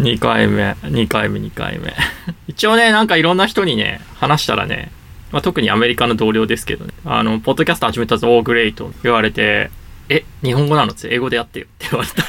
[0.00, 1.94] 2回目、2回目、2回目。
[2.48, 4.90] 一応ね、なんかいろんな人にね、話したらね、
[5.30, 9.70] まあ、特にアメリカの同僚ですけどね、あの、ポッドキャスト始めたぞ、オーグレイト言われて、
[10.08, 10.92] え、日本語なの？
[10.92, 12.24] って英語でやってよって言われた。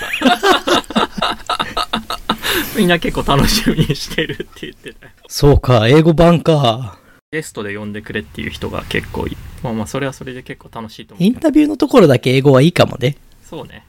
[2.78, 5.12] みんな結構楽しみにしてるって言ってたよ。
[5.28, 6.98] そうか、英語版か。
[7.32, 9.38] ゲストで呼んでくれっていう人が結構いい。
[9.64, 11.26] まあまあ、それはそれで結構楽しいと思う。
[11.26, 13.16] インタビューのところだけ英語はいいかもね。
[13.50, 13.84] そうね。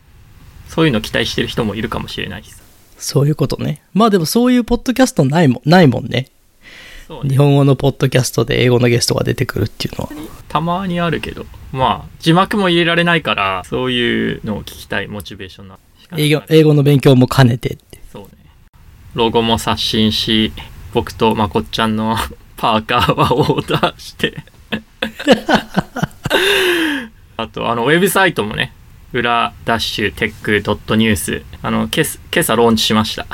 [0.69, 2.62] そういうの期待してる人もいるかもしれないしさ。
[3.03, 3.83] そういうことね。
[3.95, 6.29] まあでもそういうポッドキャストないもん、ないもんね。
[7.09, 7.37] そうね日。
[7.37, 10.11] 本語のポッドキャストで英語のゲストが出てくるっていうのは。
[10.49, 15.79] たまにあるけど、まあ、字幕も入れられないから、そういうのを聞きたいモチベーションな。
[16.17, 17.99] 英語英語の勉強も兼ねてって。
[18.13, 18.29] そうね。
[19.15, 20.53] ロゴも刷新し、
[20.95, 22.17] 僕とまこっちゃんの
[22.57, 24.45] パーカーはオーダーして。
[27.37, 28.73] あと、あの、ウェブサイトもね、
[29.13, 33.27] 裏ダッシュテックドットニュース、あの、今朝今朝ローンチしました。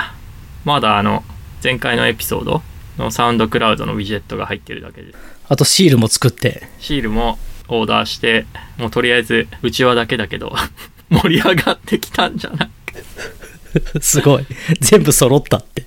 [0.64, 1.22] まだあの、
[1.62, 2.62] 前回のエピソード
[2.98, 5.14] のサウンドクラウドのウィジェットが入ってるだけで。
[5.48, 6.68] あとシールも作って。
[6.80, 10.54] シールもオーダーして、もうとりあえず、うちわだけだけど、
[11.10, 12.70] 盛り上がってきたんじゃない？
[14.02, 14.46] すごい。
[14.80, 15.84] 全部揃ったって。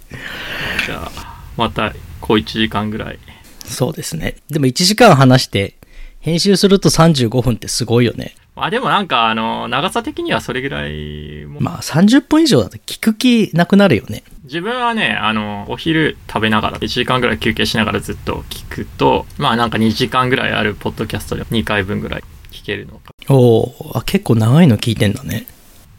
[0.86, 3.20] じゃあ、また、小1時間ぐらい。
[3.66, 4.36] そうですね。
[4.50, 5.76] でも1時間話して、
[6.22, 8.36] 編集すると35分ってすごいよね。
[8.62, 14.24] まあでもなんか、あの、長さ的にはそれぐらいも、まあ30分以上だと聞く気なくなるよね。
[14.44, 23.16] 自分はね、あの、お昼食べながら、1時間ぐらい休憩しながらずっと聞くと、まあなんか2時間ぐらいあるポッドキャストで2回分ぐらい聞けるのか。
[23.30, 25.48] おーあ、結構長いの聞いてんだね。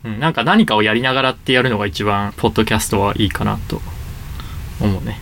[0.05, 3.83] うん、なんか何かをやりながらってやるのが一番、ポッドキャストはいいかなと
[4.81, 5.19] 思うね。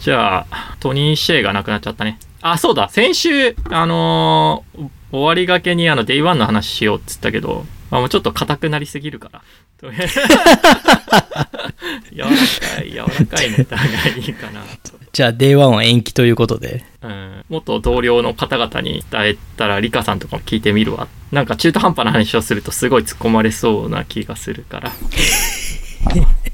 [0.00, 2.18] じゃあ、トニー・シェイが亡くなっちゃったね。
[2.46, 9.42] あ、そうだ、先週、あのー終わりがけにあの、 Day One の話しようっつったけど、あもうちょっと硬くなりすぎるから。
[9.78, 10.20] とりあえず
[12.12, 13.86] 柔らかい、柔らかいネタがい
[14.18, 14.92] いかなと。
[15.12, 16.84] じゃあ Day1 は延期ということで。
[17.00, 21.06] うん、元同僚の方々に伝えたら、リカさんとかも聞いてみるわ。
[21.30, 24.92] なんか中途半端な話をするとすごい突っ込まれそうな気がするから。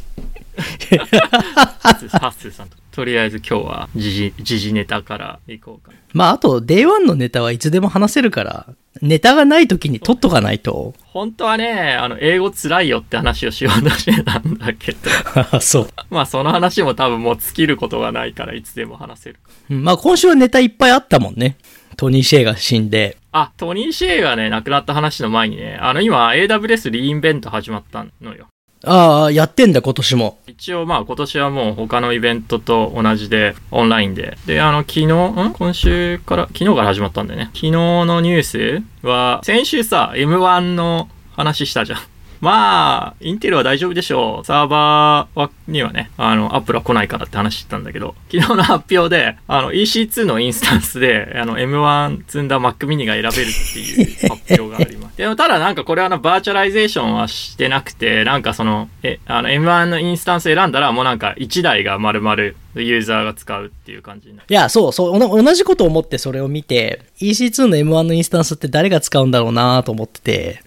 [0.60, 2.76] ハッスーさんと。
[2.92, 5.92] とりあえず今日は時事時事ネタからいこうか。
[6.12, 8.66] まああと Day1 のネタはいつでも話せるから、
[9.00, 10.94] ネタがない時に取っとかないと。
[11.04, 15.88] 本当はね、あの、英語つらいよって話をしようとしてたんだけど、 そう。
[16.10, 19.36] まあその話も多分もう尽きることがないからいつでも話せる。
[19.70, 21.56] うんまあ今週はネタいっぱいあったもんね。
[21.96, 23.16] トニー・シェイが死んで。
[23.32, 28.46] あ、トニー・シェイがね、亡くなった話の前にね、あの今 AWS リインベント始まったのよ。
[28.84, 30.38] ああ、やってんだ今年も。
[30.46, 34.38] 一応まあ今年はもう他のイベントと同じでオンラインで。
[34.46, 35.52] で、あの昨日、ん？
[35.52, 37.46] 今週から、昨日から始まったんだよね。
[37.52, 41.98] 昨日のニュースは、先週さ、M1 の話したじゃん。
[42.40, 44.46] まあ、インテルは大丈夫でしょう。
[44.46, 55.16] サーバーはにはね、あの、アップルは来ないからって話してたんだけど、昨日の発表で、あの、EC2 のインスタンスで、あの、M1 積んだ Mac mini が選べるっていう発表があります。
[55.18, 64.46] でも、ただなんかこれはあの、 virtualization はしてなくて、なんかその、え、あの、M1 のインスタンス選んだら、もうなんか1台が丸々ユーザーが使うっていう感じになる。
[64.48, 70.62] いや、そうそう、同じこと思ってそれを見て、EC2 の M1 のインスタンスって誰が使うんだろうなと思ってて、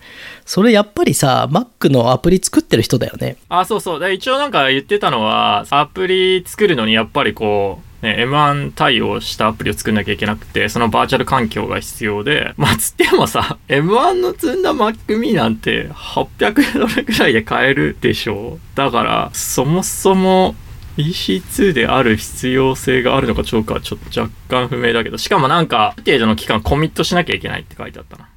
[0.45, 3.37] それやっぱりさ、Mac のアプリ作ってる人だよね。
[3.49, 4.11] あ、そうそう。
[4.11, 18.77] 一応なんか言ってたのは、アプリ作るのにやっぱりこう、ね、M1 対応したアプリを作んなきゃいけなくて、そのバーチャル環境が必要で、まあ、つってもさ、M1 の積んだ Mac Me なんて800ドルぐらいで買えるでしょう。
[18.77, 20.55] だから、そもそも
[20.97, 28.27] EC2 である必要性があるのかどうかはちょっと若干不明だけど、しかもなんか、ある程度の期間コミットしなきゃいけないって書いてあったな。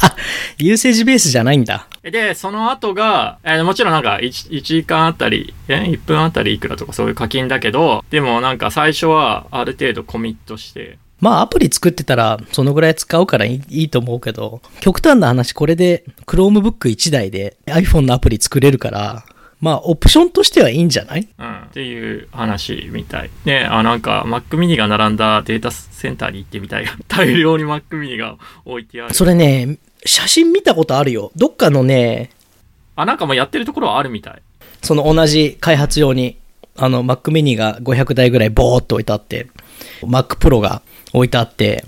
[0.00, 0.16] あ、
[0.58, 1.86] ユーセージベースじゃないんだ。
[2.02, 19.24] で、その後が、えーもちろんなんか 1, 1時間あたり、え ?1 分あたりいくらとかそういう課金だけど、でもなんか最初はある程度コミットして、まあアプリ作ってたらそのぐらい使うからいいいいと思うけど、極端な話これで Chromebook1 台で iPhone のアプリ作れるから、
[19.60, 21.28] まあオプションとしてはいいんじゃない？
[21.38, 23.30] うん、っていう話みたい。
[23.44, 26.86] で、あ、なんか Mac mini が並んだデータセンターに行ってみたい。
[27.08, 29.14] 大量に Mac mini が置いてある。
[29.14, 29.76] それね、
[30.06, 31.30] 写真見たことあるよ。
[31.36, 32.30] どっかのね、
[32.96, 34.42] あ、なんかもうやってるところはあるみたい。
[34.82, 36.38] その同じ開発用に、
[36.76, 39.48] あの Mac mini が500台ぐらいボーっと置いてあって、
[40.02, 40.80] Mac Pro が
[41.12, 41.84] 置いてあって、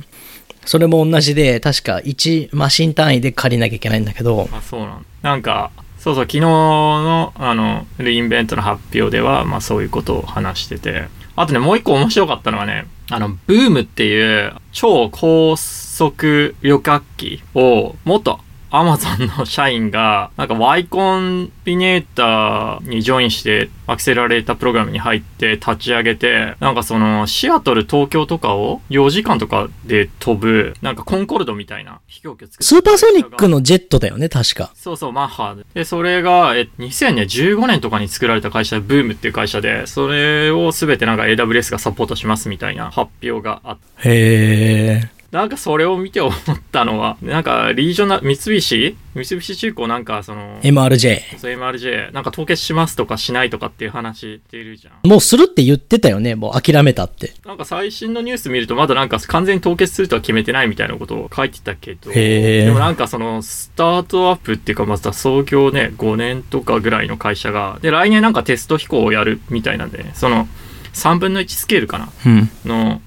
[0.66, 5.70] それも同じで、確か1マシン単位で借りなきゃいけないんだけど、あ、そうなんなんか、
[6.02, 11.06] そうそう、昨日の、あの、リインベントの発表では、まあそういうことを話してて。
[11.36, 18.40] あとね、もう一個面白かったのはね、あの、ブームっていう超高速旅客機をもっと
[18.74, 34.72] アマゾンの社員が、なんか Y コンビネーターにジョインして、アクセラレータープログラムに入って立ち上げて、なんかその、シアトル、東京とかを4時間とかで飛ぶ、なんかコンコルドみたいな飛行機を作ってスーパーソニックのジェットだよね、確か。
[34.74, 35.64] そうそう、マッハで。
[35.74, 45.21] で、それが、え、2015年とかに作られた会社で、ブームっていう会社で、それをすべてなんか AWS がサポートしますみたいな発表があって、へえ。
[45.32, 46.34] なんかそれを見て思っ
[46.72, 48.96] たのは、なんかリージョナル、三菱？
[49.14, 51.38] 三菱重工なんかその、MRJ。
[51.38, 55.08] そう MRJ、なんか凍結しますとかしないとかっていう話っているじゃん。
[55.08, 57.32] もうするって言ってたよね、もう諦めたって。
[57.46, 70.46] なんか最新のニュース見るとまだなんか完全に凍結するとは決めてないみたいなことを書いてたけど、へーでもなんかそのスタートアップっていうかまずは創業ね、5年とかぐらいの会社が、で来年なんかテスト飛行をやるみたいなんでね、その
[70.92, 72.50] 3分の1スケールかなうん。
[72.66, 73.00] の、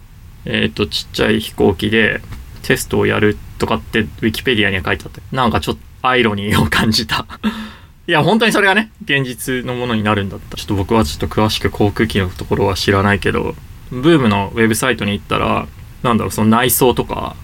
[0.46, 2.22] えっ、と、ちっちゃい飛行機で
[2.64, 7.26] テストをやるとかってウィキペディアには書いてあって、なんかちょっとアイロニーを感じた。
[8.08, 10.58] いや、本当にそれがね、現実のものになるんだった。
[10.58, 13.56] ちょっと僕はちょっと詳しく航空機のところは知らないけど、
[13.90, 15.68] ブームのウェブサイトに行ったら、
[16.04, 17.36] なんだろう、その内装とか、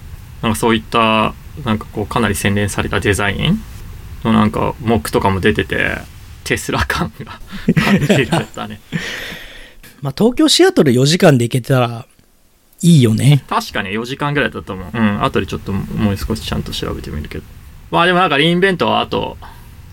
[0.43, 1.33] なんかそういった、
[1.65, 3.61] なんかこう、かなり洗練されたデザイン
[4.23, 5.97] のなんか、モックとかも出てて、
[6.43, 7.39] テスラ感が
[7.73, 8.79] 感じるやったね。
[10.01, 12.05] まあ、東京シアトル4時間で行けたら、
[12.81, 13.43] いいよね。
[13.47, 14.89] 確かに4時間ぐらいだったと思う。
[14.93, 17.43] うん、後でちょっともう少しちゃんと調べてみるけど。
[17.91, 19.37] まあでもなんかリンベントはあと、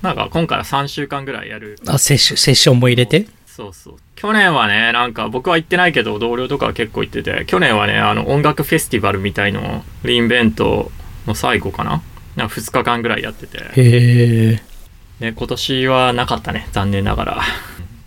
[0.02, 1.79] なんか今から3週間ぐらいやる。
[1.87, 3.26] あ、セッション、セッションも入れて？
[3.46, 3.96] そうそう。
[4.14, 10.91] 去年はね、なんか僕は行ってないけど同僚とかは結構行ってて、去年はね、あの音楽フェスティバルみたいのをリンベント
[11.26, 12.02] の最後かな？
[12.37, 13.58] なんか2日間ぐらいやってて。
[13.58, 14.62] へえ。
[15.19, 16.69] ね、今年はなかったね。
[16.70, 17.43] 残念ながら。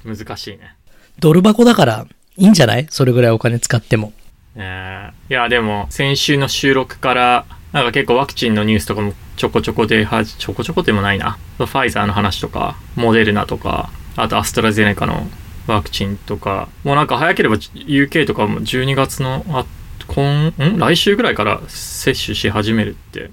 [0.05, 0.75] 難しいね。
[1.19, 2.07] ドル箱だから、
[2.37, 2.87] いいんじゃない？
[2.89, 4.13] それぐらいお金使っても。
[4.55, 11.37] ねえいや、でも、先週の収録から、なんか結構ワクチンのニュースとかもちょこちょこでは、ちょこちょこでもないな。
[11.57, 15.27] ファイザーの話とか、モデルナとか、あとアストラゼネカの
[15.67, 19.65] ワクチンとか、もうなんか早ければ UK とかも12月の、あ、
[20.07, 20.77] 今、ん？
[20.77, 23.31] 来週ぐらいから接種し始めるって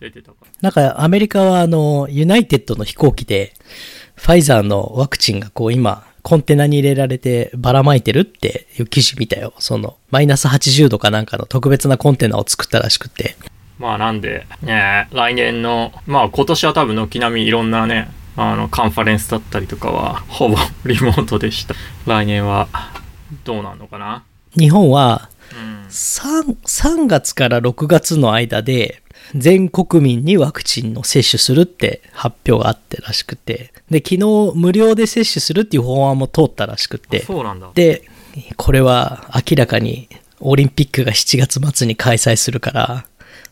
[0.00, 0.36] 出てたか。
[0.60, 3.54] なんか、アメリカはあの、ユナイテッドの飛行機で、
[4.16, 9.54] ファイザーのワクチンがこう今、コンテナに入れられてばらまいてるっていう記事見たよ。
[9.60, 13.34] その、マイナス80度かなんかの特別なコンテナを作ったらしくて。
[13.78, 21.74] まあなんで、ね、来年の、まあ今年は多分軒並みいろんなね、あの、カンファレンスだったりとかは、ほぼ リモートでした。
[22.04, 22.68] 来年は、
[23.44, 24.22] どうなんのかな？
[24.54, 25.86] 日本はうん。
[25.88, 29.02] 3、3月から6月の間で、
[29.34, 33.72] 全国民にワクチンの接種するって発表があってらしくて。
[33.90, 37.24] で、昨日無料で接種するっていう法案も通ったらしくて。
[37.24, 37.70] そうなんだ。
[37.74, 38.02] で、
[38.56, 40.08] これは明らかに
[40.40, 43.06] オリンピックが7月末に開催するから、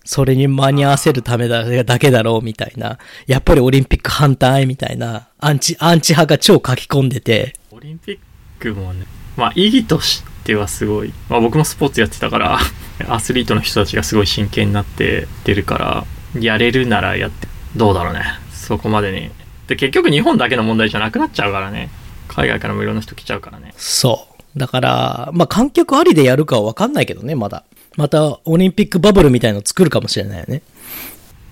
[0.05, 8.19] それに間に合わせるためだだけだろうみたいな、やっぱりオリンピック反対みたいな、アンチ、アンチ派が超書き込んでて、オリンピッ
[8.61, 9.05] クもね、
[9.37, 12.59] まあ意義としてはすごい、まあ僕もスポーツやってたから、
[13.09, 18.23] アスリートの人たちがすごい真剣になって出るから、やれるならやって、どうだろうね。
[18.53, 19.31] そこまでに。
[19.67, 21.91] で、結局日本だけの問題じゃなくなっちゃうからね。
[22.29, 23.73] 海外からもいろんな人来ちゃうからね。
[23.77, 24.59] そう。
[24.59, 27.65] だから、まあ観客ありでやるかはわかんないけどね、まだ。
[27.97, 30.63] またオリンピックバブルみたいの作るかもしれないよね。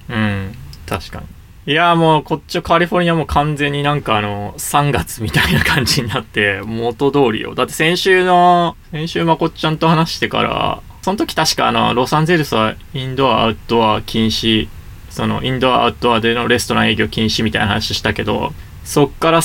[0.09, 0.55] うん、
[0.87, 1.27] 確かに。
[1.67, 7.55] いや、もうこっちカリフォルニアも完全になんかあの、3月みたいな感じになって、 元通りよ。
[7.55, 14.69] だって先週の、先週まこっちゃんと話してから、その時確かあの、ロサンゼルスはインドア、アウトドア禁止、
[15.09, 18.53] そのインドア、アウトドアでのレストラン営業禁止みたいな話したけど、
[18.85, 19.41] そっから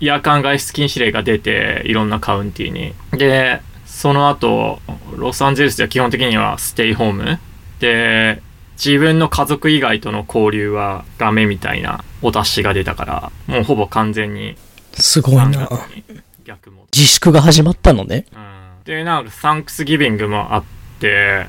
[0.00, 2.92] 夜間外出禁止令が出て、いろんなカウンティに。
[3.12, 4.80] で、その後、
[5.16, 7.38] ロサンゼルスでは基本的にはステイホーム。
[7.80, 8.42] で、
[8.76, 14.56] 自分の家族以外との交流はダメみたいなお達しが出たから、もうほぼ完全に
[14.94, 15.68] すごい3な。
[16.44, 16.88] 逆戻り。
[16.92, 18.26] 自粛が始まったのね。
[18.32, 20.64] うん、で、なんか Thanksgiving もあっ
[21.00, 21.46] て、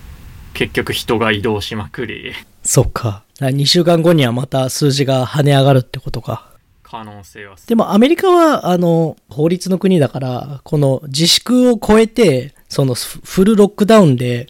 [0.54, 3.24] 結局人が移動しまくり、そっか。
[3.40, 6.50] 2週間後にはまた数字が跳ね上がるってことか。
[6.82, 14.48] 可能性はでもアメリカは、あの、法律の国だから、この自粛を超えて、そのフ full ロックダウンで、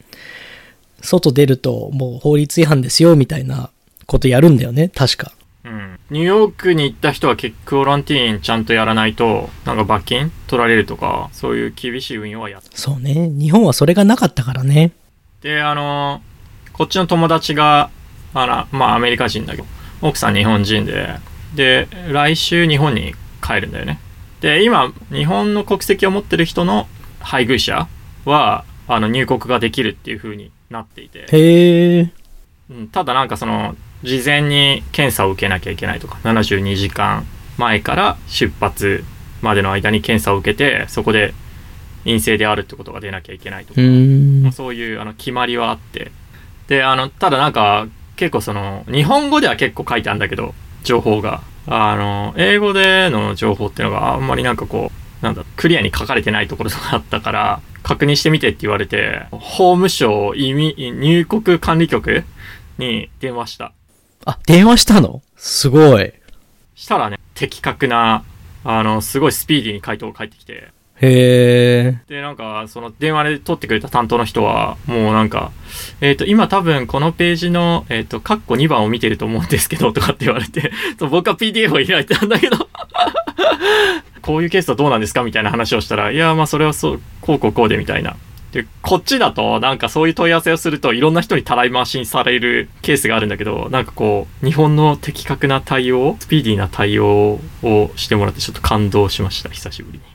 [1.05, 3.69] 外出るともう法律違反ですよ、みたいな
[4.05, 5.31] ことやるんだよね、確か。
[5.63, 5.99] うん。
[6.11, 13.29] ニューヨークに行った人は結クオランティーンちゃんとやらないと、なんか罰金取られるとか、そういう厳しい運用はやっそうね。
[13.29, 14.91] 日本はそれがなかったからね。
[15.41, 16.21] で、あの、
[16.73, 17.89] こっちの友達が、
[18.33, 19.67] あら、まあアメリカ人だけど、
[20.01, 21.15] 奥さん日本人で、
[21.55, 23.99] で、来週日本に帰るんだよね。
[24.41, 26.87] で、今、日本の国籍を持ってる人の
[27.19, 27.87] 配偶者
[28.25, 32.11] は、あの、入国ができるっていう風になっていて、へえ。
[32.69, 37.25] うん、ただなんかその、事前に検査を受けなきゃいけないとか72時間
[37.57, 39.03] 前から出発
[39.41, 41.33] までの間に検査を受けてそこで
[42.03, 46.11] 陰性であるってことが出なきゃいけないとか、まあ、そういうあの決まりはあって。
[46.67, 50.53] であのただなんか結構その日本語では結構書いてあるんだけど
[50.83, 51.41] 情報が。
[51.67, 62.23] あの英語での情報っていうのがあんまりなんかこうなんだクリアに書かれてないところとかあったから確認してみてって言われて法務省移民入国管理局
[62.77, 63.73] に電話した
[64.25, 65.21] あ、電話したの？
[65.35, 66.13] すごい。
[66.75, 68.23] したらね的確な
[68.63, 70.69] あのすごいスピーディーに回答が返ってきて
[71.01, 72.01] へえ。
[72.07, 75.51] で、なんか、その電話で取ってくれた担当の人は、もうなんか、
[75.99, 82.69] えっ、と、今多分このページの、えっ、と、カッコ2番を見てると思うんですけど、とかって言われて、そう僕は PDF を開いてたんだけど、
[84.21, 88.15] こういうケースはどうなんですかみたいな話をしたら、いや、まあそれはそう、こうこうこうでみたいな。
[88.51, 100.05] で、こっちだと、なんかそういう問い合わせをすると、いろんな人にたらい回しにされるケースがあるんだけど、なんかこう、日本の的確な対応、スピーディーな対応をしてもらって、ちょっと感動しました、久しぶりに。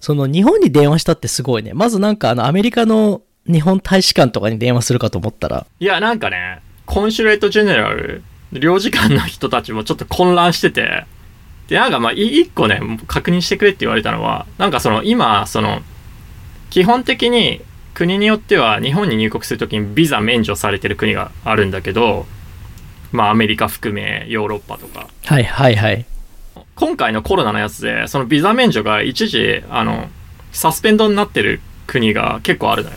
[0.00, 1.72] その日本に電話したってすごいね。
[1.74, 5.66] まずなんかあのアメリカの日本大使館とかに電話するかと思ったら。
[5.78, 8.22] いや、なんかね、コンシュレートジェネラル、
[8.52, 11.04] 領事館の人たちもちょっと混乱してて、
[11.70, 15.82] で、なんかまあ、一個ね、確認してくれって言われたのは、なんかその、今、その、
[16.68, 17.62] 基本的に
[17.94, 22.26] 国によっては日本に入国するときにビザ免除されてる国があるんだけど、
[23.12, 25.08] まあアメリカ含めヨーロッパとか。
[25.26, 26.04] はいはいはい。
[26.74, 30.08] 今回のコロナのやつで、そのビザ免除が一時、あの、
[30.50, 32.96] サスペンドになってる国が結構あるのよ。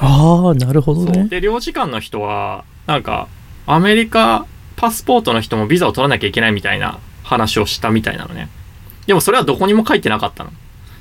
[0.00, 1.28] ああ、なるほどね。
[1.28, 3.28] で、領事館の人は、なんか、
[3.66, 4.46] アメリカ
[4.76, 8.48] パスポートの人もビザを取らなきゃいけないみたいな話をしたみたいなのね。
[9.06, 10.50] でもそれはどこにも書いてなかったの。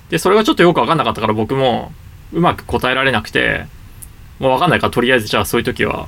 [0.10, 1.92] で、それがちょっとよくわかんなかったから僕も
[2.34, 3.66] うまく答えられなくて、
[4.40, 6.08] もうわかんないからとりあえずじゃあそういう時は、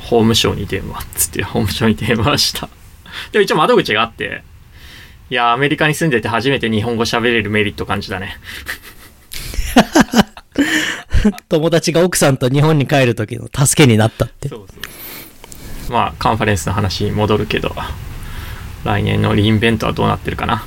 [0.00, 2.68] 法務省に電話っつって法務省に電話した。
[3.32, 4.42] でも一応窓口があって、
[5.30, 8.38] いや、アメリカに住んでて初めて日本語喋れるメリット感じだね。
[11.48, 14.48] 友達が奥さんと日本に帰る時の助けになったって。
[14.48, 14.74] そうそ
[15.88, 15.92] う。
[15.92, 17.74] まあ、カンファレンスの話に戻るけど、
[18.84, 20.66] 来年のリインベントはどうなってるかな。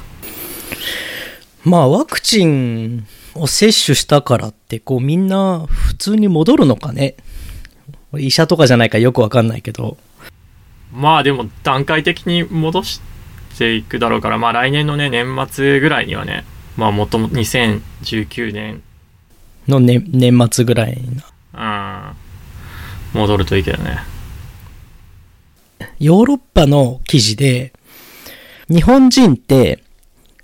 [1.63, 7.15] まあワクチンを接種したからってこうみんな普通に戻るのかね
[8.17, 9.97] 医者とかじゃないからよくわかんないけど。
[10.91, 13.01] まあでも段階的に戻し
[13.57, 16.45] ていくだろうから、まあ来年のね、年末ぐらいにはね、
[16.77, 18.81] まあもとも2019年、
[19.67, 20.99] の、ね、年末ぐらい
[21.53, 22.15] うん、
[23.13, 23.99] 戻るといいけどね。
[25.99, 27.73] ヨーロッパの記事で、
[28.69, 29.83] 日本人って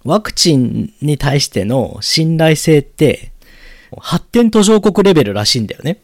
[0.04, 3.32] ワクチンに対しての信頼性って
[4.00, 6.00] 発展途上国レベルらしいんだよね。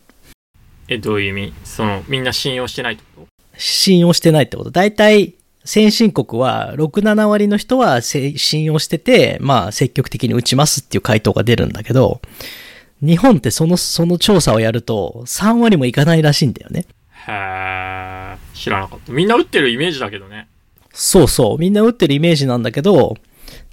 [0.88, 1.54] え、どういう意味？
[1.64, 4.72] その、みんな信用してないってこ信用してないってこと。
[4.72, 12.22] 大体、先進国は6、7割の人はせ信用してて、まあ積極的に打ちますっていう回答が出るんだけど、
[13.02, 16.84] 日本ってその、その調査をやると3割もいかないらしいんだよね。
[16.84, 16.90] と
[17.32, 19.12] へー、知らなかった。
[19.12, 20.48] みんな打ってるイメージだけどね。
[20.94, 21.58] そうそう。
[21.58, 23.18] みんな打ってるイメージなんだけど、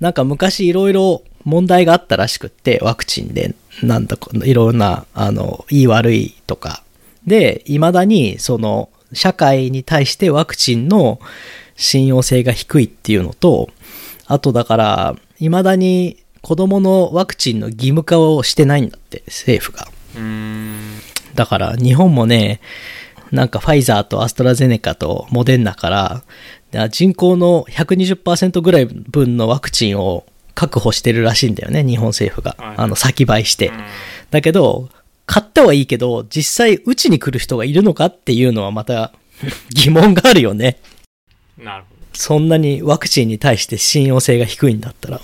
[0.00, 6.82] なんか昔いろいろ問題があったらしくって、ワクチンで、なんだか、いろんな、あの、いい悪いとか。
[7.26, 11.18] で、未だに、その、社会に対してワクチンの
[11.76, 13.70] 信用性が低いっていうのと、
[14.26, 19.88] あとだから、未だに子供のワクチンの義務化をしてないんだって、政府が。
[21.34, 22.60] だから日本もね、
[23.30, 26.22] なんかファイザーとアストラゼネカとモデンナから、
[26.90, 32.74] 人口の120%ぐらい分のワクチンを確保してるらしいんだよね、日本政府がはい。
[32.78, 33.72] あの、先倍してう。
[33.72, 33.84] ん
[34.30, 34.90] だけど、
[35.24, 39.12] 買ったはいいけど、実際、うちに来る人がいるのかっていうのはまた
[39.74, 40.78] 疑問があるよね。
[41.56, 41.98] なるほど。
[42.12, 45.20] そんなにワクチンに対して信用性が低いんだったら。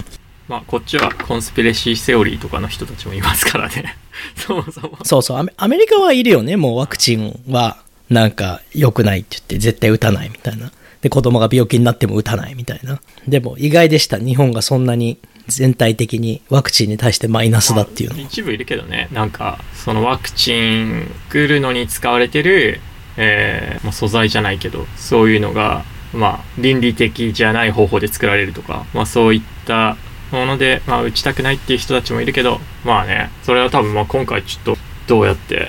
[0.47, 3.97] まあ、こっちはコンスピレシーセオリーとかの人たちもいますからね。
[4.37, 4.99] そもそも。
[5.03, 6.57] そうそうアメリカはいるよね。
[6.57, 7.79] もうワクチンは
[8.11, 10.71] なんか良くないって言って絶対打たないみたいな。
[11.05, 12.99] で、子供が病気になっても打たないみたいな。
[13.29, 14.17] でも意外でした。
[14.17, 15.19] 日本がそんなに
[15.49, 18.25] 全体的にワクチンに対してマイナスだっていうのまあ。
[18.25, 19.11] 一部いるけどね。
[19.13, 22.81] なんか、そのワクチン作るのに使われてる、
[23.19, 25.85] えーまあ、素材じゃないけど、そういうのが、
[26.15, 29.99] まあ、倫理的じゃない方法で作られるとか、まあ、そういった
[30.33, 35.69] もので、まあ、打ちたくないっていう人たちもいるけど、まあね、それは多分、まあ、今回ちょっと、どうやって、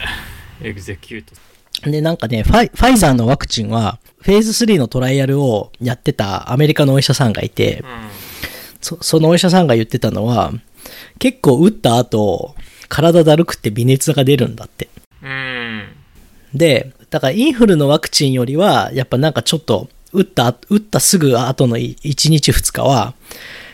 [0.62, 1.45] エグゼキュート。
[1.84, 7.86] で、なんかねファイ、ファイザーのワクチンは、フェーズ3のトライアルをやってたアメリカのお医者さんがいて、う
[8.82, 10.52] そそのお医者さんが言ってたのは、
[11.20, 12.56] 結構打った後、
[12.88, 14.90] 体だるくって微熱が出るんだって。
[15.24, 15.28] ん。
[15.28, 15.84] うん。
[16.54, 23.14] で、だからインフルのワクチンよりは、やっぱなんかちょっと、打った、打ったすぐ後の1日2日は、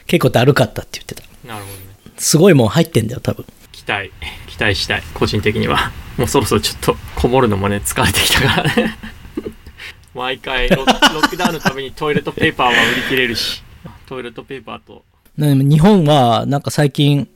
[0.08, 1.24] 結構だるかったって言ってた。
[1.48, 1.82] なるほどね
[2.18, 3.46] すごいもん入ってんだよ、多分。
[3.86, 4.12] 期待
[4.48, 5.04] 期待したい。
[5.14, 5.92] 個人的には。
[6.18, 8.76] もうそろそろちょっとこもるのもね疲れてきたから。
[8.76, 8.98] ね
[10.14, 13.64] 毎回ロッロックダウンのためにトイレットペーパーは売り切れるし。
[14.08, 15.04] トイレットペーパーと。
[15.38, 17.30] 日本は、なんか最近、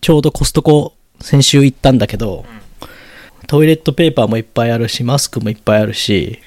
[0.00, 2.46] ちょうどコストコ、先週行ったんだけど、
[3.46, 6.40] トイレットペーパーもいっぱいあるし、マスクもいっぱいあるし、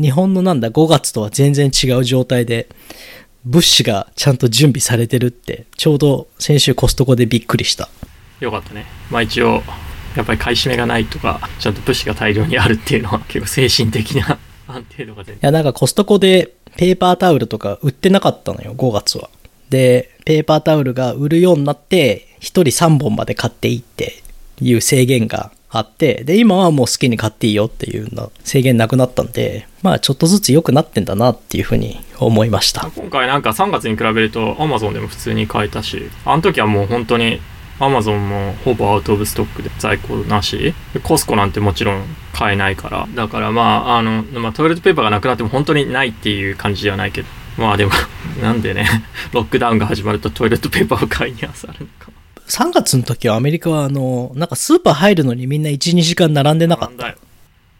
[0.00, 2.68] 日本のなんだ、5月とは全然違う状態で、
[3.44, 7.90] 物資がちゃんと準備されてるって、ちょうど先週コストコでびっくりした。
[8.40, 9.62] よかったねまあ一応
[10.16, 14.38] やっぱり買い占めがないとかちゃんと物資が大量にあるっていうのは 結構精神的な
[14.68, 19.30] 安定度が全いや、なんかコストコでペーパータオルとか売ってなかったのよ、5月は。
[19.70, 24.22] で、ペーパータオルが売るようになって、1人3本まで買っていいって
[24.60, 32.90] いう制限があって、で、今はもう好きに買っていいよっていうの制限なくなったんで、まあちょっとずつ良くなってんだなっていうふうに思いました。
[32.94, 37.40] 今回なんか3月に比べると Amazon でも普通に買えたしあの時はもう本当に
[37.78, 40.74] Amazon もほぼアウトオブストックで在庫なし。
[40.94, 43.06] でコスコなんてもちろん買えないから。
[43.14, 47.28] だからまああの、まあ、トイレットペーパーがなくなっても本当にないっていう感じではないけど。
[47.58, 47.92] まあでも
[48.42, 48.86] なんでね。
[49.32, 52.10] ロックダウンが始まるとトイレットペーパーを買いにあさるのか。
[52.48, 57.16] 3月の時はアメリカはあの、なんかスーパー入るのにみんな1、2時間並んでなかった。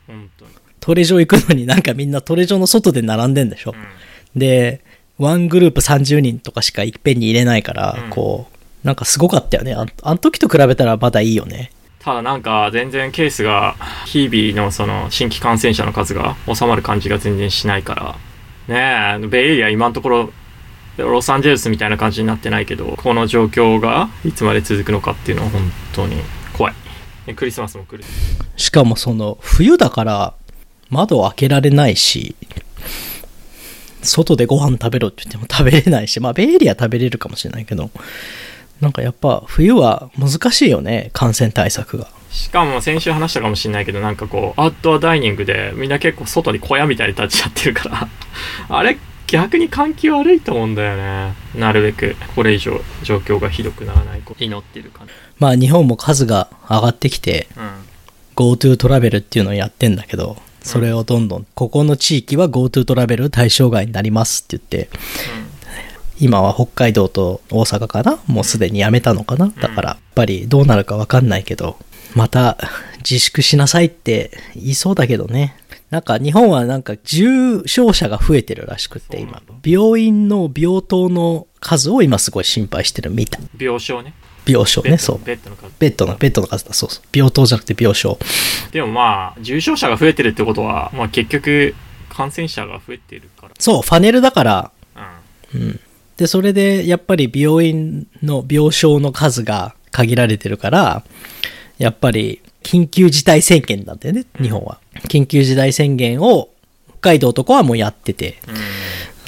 [0.06, 0.50] 本当に。
[0.80, 3.74] トレジョ行くのになんかみんなトレジョの外で並んでんでしょ。
[4.34, 4.82] で、
[5.18, 8.10] ワングループ30人とかしかいっぺんに入れないから、うん。
[8.10, 8.55] こう、
[8.86, 9.74] なんかすごかったよね。
[9.74, 11.70] ああの時と比べたらまだいいよね。
[11.98, 13.74] ただなんか全然ケースが
[14.06, 17.94] 日々のその新規感染者の数が収まる感じが全然しないか
[18.68, 20.32] らねえベイエリア今のところ
[20.98, 25.62] ロサンゼルスみたいな感じになってないけどこの状況がいつまで続くのかっていうのは本
[25.92, 26.22] 当に
[26.56, 26.74] 怖い
[27.26, 28.04] でクリスマスも来る
[28.56, 30.34] しかもその、冬だから
[30.88, 32.34] 窓を開けられないし、
[34.02, 37.90] 外でご飯食べろって言っても食べれないし、まあベイエリア食べれるかもしれないけど、
[38.80, 42.08] なんかやっぱ冬は難しいよね、感染対策が。
[42.30, 48.08] しかも先週話したかもしれないけどなんかこうアウトドアダイニングでみんな結構外に小屋みたいに立ちちゃってるから
[48.68, 51.34] あれ逆に換気悪いと思うんだよね。
[51.56, 55.12] なるべくこれ以上状況がひどくならないこと祈ってる感じ。
[55.38, 57.70] まあ日本も数が上がってきて、うん。
[58.36, 64.90] GoTo トラベルっていうのをやってんだけど、それをどんどん、ここの地域は GoTo トラベル対象外になりますって言って、
[66.18, 68.18] 今は北海道と大阪かな？
[68.26, 69.52] もうすでにやめたのかな？
[69.60, 71.78] だから、やっぱりどうなるかわかんないけど、
[72.14, 72.56] また
[72.98, 75.56] 自粛しなさいって言いそうだけどね。
[75.90, 83.42] なんか日本はなんか重症者が増えてるらしくって今、病院の病棟の数を今すごい心配してるみたい。
[83.58, 84.12] 病床ね
[84.46, 85.20] 病床ね、そう。
[85.24, 87.04] ベッドの数ベッドの、ベッドの数だ、そうそう。
[87.12, 88.16] 病棟じゃなくて病床。
[88.72, 91.74] でもまあ重症者が増えてるってことは、まあ、結局
[92.08, 94.72] 感染者が増えてるからそう、ファネルだから、
[95.54, 95.80] うんうん。
[96.16, 101.02] で、それで、やっぱり病院の病床の数が限られてるから、
[101.78, 104.78] やっぱり、緊急事態宣言なんだよね、日本は。
[105.08, 106.48] 緊急事態宣言を、
[106.88, 108.38] 北海道とかはもうやってて、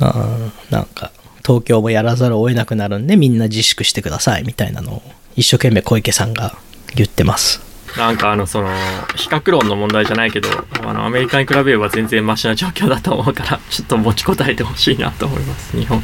[0.01, 1.13] あーなんか、
[1.47, 5.03] 東京もやらざるを得なくなるんで、みんな自粛してください、みたいなのを、
[5.37, 6.57] 一生懸命小池さんが
[6.95, 7.69] 言ってます。
[7.97, 8.69] なんかあのその
[9.17, 10.49] 比較論の問題じゃないけど
[10.85, 16.03] あのアメリカに比べれば全然マシな状況だと思うからちょっと持ちこたえてほしいなと思います日本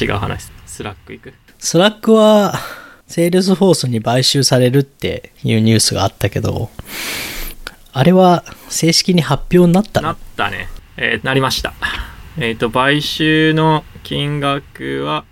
[0.00, 0.50] 違う話。
[0.66, 1.34] スラック行く？
[1.58, 2.54] スラックは、
[3.06, 6.70] セールスフォースに買収されるっていうニュースがあったけど、
[7.92, 10.68] あれは正式に発表になったなのったね。
[10.96, 11.74] えーなりました。
[12.38, 15.24] えっ、と買収の金額は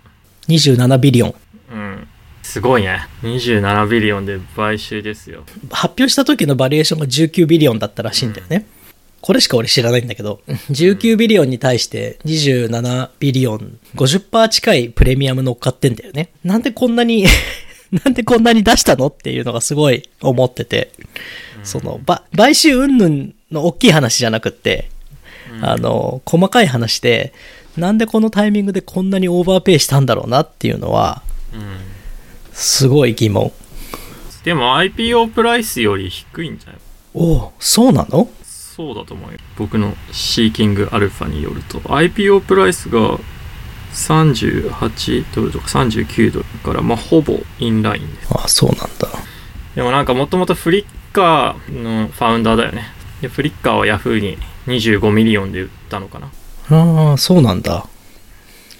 [0.49, 1.35] ?27 billion。
[1.71, 2.07] うん。
[2.41, 3.07] すごいね。
[3.23, 5.43] 27 billion で買収ですよ。
[5.71, 8.65] 発表した時の valuation が19 billion だったらしいんだよね。
[9.27, 16.29] これしか俺知らないんだけど、19 billion に対して27 billion、50%近いプレミアム乗っかってんだよね。
[16.45, 17.25] なんでこんなに、
[18.05, 20.91] なんでこんなに出したのっていうのがすごい思ってて、
[21.65, 24.89] その、ば買収云々の大きい話じゃなくって、
[25.61, 27.33] あの、細かい話で、
[27.75, 31.21] なんでこのタイミングでこんなにオーバーペイしたんだろうなっていうのは、
[31.53, 31.61] うん
[32.53, 33.51] すごい疑問。
[34.45, 36.79] でも IPO プライスより低いんじゃない？
[37.13, 38.29] おおそうなの？
[38.77, 39.39] そうだと思うよ。
[39.57, 41.79] 僕のシーキングアルファによると。
[41.79, 43.17] IPO プライスが
[43.93, 48.27] 38ドルとか39ドルだからまあほぼインラインです。
[48.31, 49.09] あそうなんだ。
[49.73, 52.83] でもなんかもともとフリッカーの founder だよね。
[53.19, 54.37] でフリッカーはヤフーに
[54.67, 56.29] 25 million で売ったのかな。
[56.69, 57.87] ああ、そうなんだ。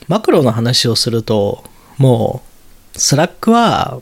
[0.08, 1.64] マクロの話をすると、
[1.98, 2.44] も
[2.96, 4.00] う、スラックは、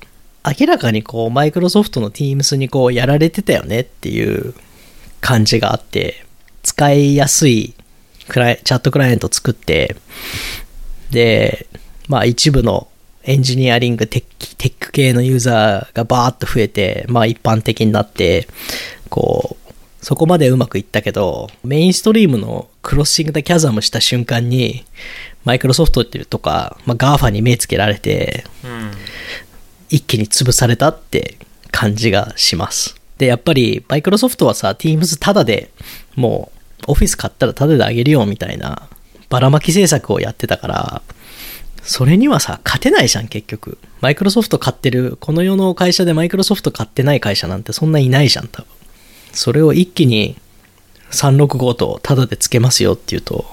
[0.59, 4.53] 明らかにこう、マイクロソフトの Teams にこう、やられてたよねっていう
[5.25, 6.23] 感じがあって、
[6.61, 7.73] 使いやすい
[8.27, 9.95] クライチャットクライアント作って、
[11.09, 11.65] で、
[12.07, 12.87] まあ一部の
[13.23, 18.47] エンジニアリングテックテック系のユーザーがバーッと増えて、まあ一般的になって、
[19.09, 19.73] こう、
[20.05, 24.85] そこまでうまくいったけど、メインストリームの crossing the chasm した瞬間に、
[25.43, 28.91] マイクロソフトっていうとか、まあ、 GAFA に目つけられて、うん。
[29.89, 31.39] 一気に潰されたって
[31.71, 32.95] 感じがします。
[33.17, 35.71] で、やっぱり、マイクロソフトはさ、Teams タダで、
[36.15, 36.51] も
[36.87, 38.89] う、オフィス買ったらタダであげるよ、みたいな、
[39.29, 41.01] ばらまき政策をやってたから、
[41.81, 43.77] それにはさ、勝てないじゃん、結局。
[44.01, 48.67] マイクロソフト買ってる、この世の会社でマイクロソフト買ってない会社なんてそんないないじゃん、多分。
[49.31, 50.35] それを一気に
[51.11, 53.45] 365とタダでつけますよっていうと、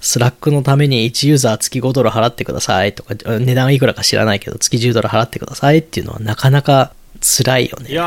[0.00, 7.90] スラックのために1ユーザー月5ドル払ってくださいとか、値段いくらか知らないけど、月10ドル払ってくださいっていうのはなかなか辛いよね。
[7.90, 8.06] いやー、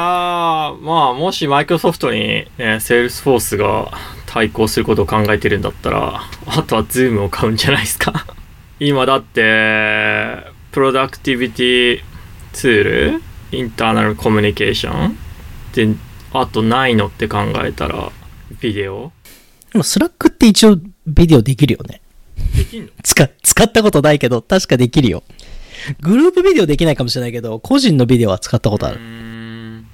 [0.81, 3.91] まあ、もしマイクロソフトに、ね、セールスフォースが
[4.25, 8.25] 対抗することを考えてるんだったら、あとはズームを買うんじゃないですか。
[8.79, 10.37] 今だって、
[10.71, 12.01] productivity
[12.51, 15.17] ツール、 internal communication
[15.73, 15.95] で、
[16.33, 18.11] あとないのって考えたら、
[18.59, 19.11] ビデオ
[19.71, 22.01] でもスラックって一応ビデオできるよね。
[22.55, 22.89] できんの？
[23.03, 25.23] 使、使ったことないけど、確かできるよ。
[26.01, 28.99] グループビデオできないかもしれないけど、個人のビデオは使ったことある。
[28.99, 29.87] ん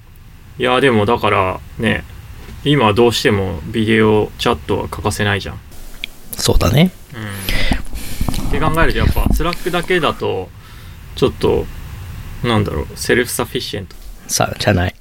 [0.58, 2.04] いやでもだからね
[2.64, 5.60] 今どうしてもビデオチャットは欠かせないじゃん。
[6.32, 6.90] そうだね。
[7.14, 10.48] うん、って考えるとやっぱスラックだけだと
[11.16, 11.66] ちょっと
[12.44, 13.96] なんだろう self-sufficient。
[14.28, 14.94] さ、じゃない。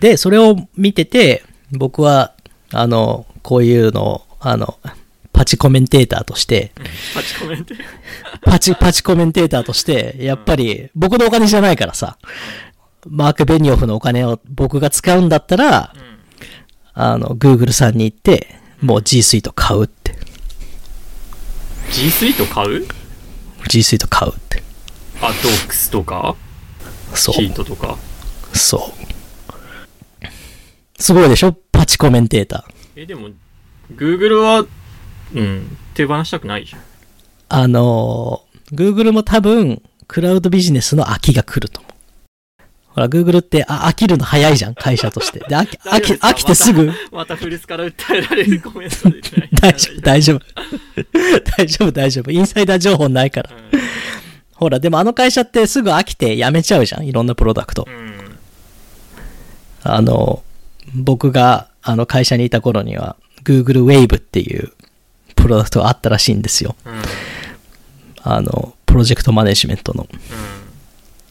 [0.00, 2.34] で、それを見てて、僕は、
[2.72, 4.78] あの、こういうのを、あの、
[5.38, 6.72] パチコメンテーターとして、
[7.14, 7.72] パチコメント。
[8.42, 12.18] パチ、パチコメンテーターとして、やっぱり、僕のお金じゃないからさ、
[13.06, 15.94] マーク・ベニオフのお金を僕が使うんだったら、
[16.92, 20.16] あの、Google さんに行って、もう G Suite 買うって。
[21.92, 22.84] G スイート買う
[23.68, 24.60] ？G Suite 買うって。
[25.22, 26.34] あ、ドックスとか？
[27.14, 27.42] そうシ。
[27.42, 27.96] ートとか？
[28.54, 28.92] そ
[30.20, 30.32] う。
[31.00, 31.52] すごいでしょ？
[31.70, 33.02] パチコメンテーター。
[33.02, 33.28] え、でも
[33.94, 34.66] Google は
[35.34, 36.82] うん手放したくないじゃん。
[37.50, 41.92] あのー、Google も多分、クラウドビジネスの飽きが来ると思う。
[42.94, 45.40] ほら、Google って、あ、飽きるの早いじゃん、会社として。
[45.40, 49.20] で、飽き、 飽き、飽きてすぐ、また古巣から訴えられるコメントで
[49.60, 50.40] 大丈夫、大丈夫。
[51.56, 52.30] 大丈夫、大丈夫。
[52.30, 53.50] インサイダー情報ないから。
[54.54, 57.90] ほら、でもあの会社ってすぐ飽きて辞めちゃうじゃん、いろんなプロダクトう。
[57.90, 58.38] ん。
[59.84, 60.42] あの、
[60.94, 64.72] 僕があの会社にいた頃には、Google Wave っていう
[65.42, 66.76] プロダクトがあったらしいんですよ。
[66.84, 66.92] うん。
[66.92, 67.02] うん。
[68.22, 70.08] あの、プロジェクトマネジメントの。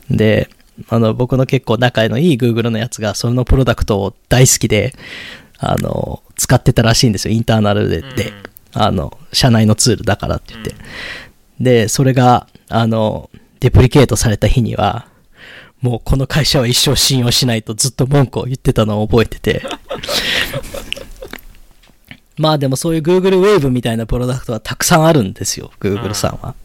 [0.09, 0.49] で、
[0.89, 4.93] あの、僕の結構仲のいい Google のやつが、そのプロダクトを大好きで、
[5.59, 8.01] あの、使ってたらしいんですよ、インターナルで。
[8.01, 8.47] でうん
[8.79, 10.75] あの、社内のツールだからって言って。
[11.59, 15.07] で、それが、あの、デプリケートされた日には、
[15.81, 19.63] もうこの会社は一生信用しないとずっと文句を言ってたのを覚えてて。
[22.37, 26.55] まあでもそういう Google Wave みたいなプロダクトはたくさんあるんですよ、Google さんは。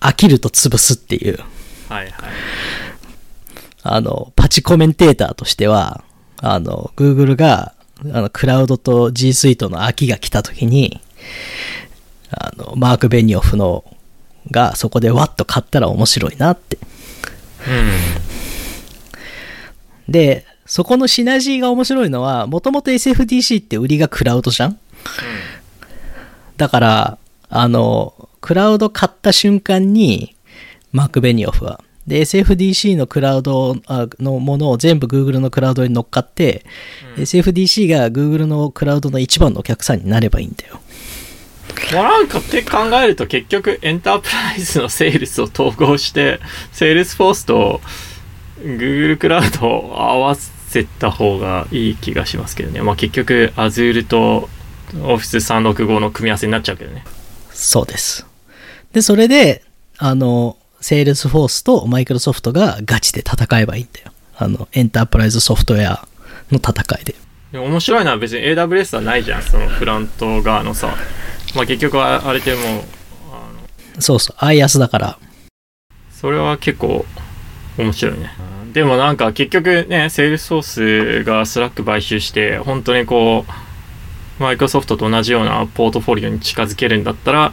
[0.00, 1.38] 飽きると潰すっていう。
[1.88, 2.12] はいはい。
[3.82, 6.04] あの、パチコメンテーターとしては、
[6.38, 7.74] あの、Google が、
[8.12, 11.00] あの、クラウドと G Suite の秋が来た時に、
[12.30, 13.84] あの、マーク・ベニオフの、
[14.50, 16.78] がそこでワッと買ったら面白いなって。
[20.08, 20.12] うん。
[20.12, 24.78] で、そこのシナジーが面白いのは、もともと SFDC って売りがクラウドじゃん？
[26.56, 30.34] だから、あの、クラウド買った瞬間に、
[30.92, 31.82] マーク・ベニオフは。
[32.06, 36.64] で、SFDC のクラウドあのものを全部 Google のクラウドに乗っかって、
[37.16, 40.80] SFDC が Google のクラウドの一番のお客さんになればいいんだよ。
[41.92, 46.40] まあなんかって考えると結局エンタープライズのセールスを統合して、
[46.72, 47.80] セールスフォースと
[48.60, 52.82] Google クラウドを合わせた方がいい気がしますけどね。
[52.82, 54.48] まあ結局 Azure と
[54.94, 57.04] Office365 の組み合わせになっちゃうけどね。
[57.52, 58.26] そうです。
[58.92, 59.62] で、それで、
[59.98, 64.12] あの、セールスフォースとマイクロソフトがガチで戦えばいいんだよ。
[64.36, 66.06] あの、エンタープライズソフトウェア
[66.50, 67.14] の戦いで。
[67.52, 69.42] でも面白いのは別に AWS はないじゃん。
[69.42, 70.96] そのフロント側のさ。
[71.54, 72.84] まあ結局はあれでも
[73.98, 75.18] そうそう、IaaS だから。
[76.10, 77.04] それは結構
[77.78, 78.30] 面白いね。
[78.72, 83.52] でもなんか結局ね、セールスフォースがスラック買収して、本当にこう、
[84.42, 87.52] マイクロソフトと同じようなポートフォリオに近づけるんだったら、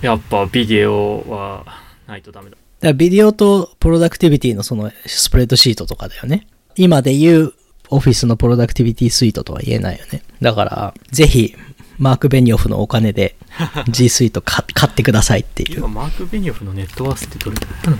[0.00, 1.66] やっぱビデオは
[2.06, 2.52] ないとダメだ。
[2.52, 6.46] だからビデオと productivity のそのスプレッドシートとかだよね。
[6.76, 7.54] 今で言う
[7.90, 10.22] オフィスの productivity suite とは言えないよね。
[10.40, 11.54] だから、ぜひ、
[11.98, 13.36] マーク・ベニオフのお金で
[13.90, 15.78] G スイート買、買ってくださいっていう。
[15.78, 17.96] 今マーク・ベニオフの net worth ってどれだったの